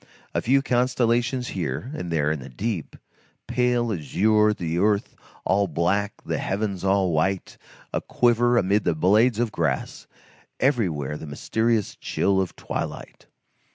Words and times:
A 0.33 0.41
few 0.41 0.63
constellations 0.63 1.49
here 1.49 1.91
and 1.93 2.11
there 2.11 2.31
in 2.31 2.39
the 2.39 2.49
deep, 2.49 2.95
pale 3.45 3.93
azure, 3.93 4.51
the 4.51 4.79
earth 4.79 5.15
all 5.45 5.67
black, 5.67 6.23
the 6.25 6.39
heavens 6.39 6.83
all 6.83 7.11
white, 7.11 7.55
a 7.93 8.01
quiver 8.01 8.57
amid 8.57 8.83
the 8.83 8.95
blades 8.95 9.37
of 9.37 9.51
grass, 9.51 10.07
everywhere 10.59 11.17
the 11.17 11.27
mysterious 11.27 11.95
chill 11.95 12.41
of 12.41 12.55
twilight. 12.55 13.27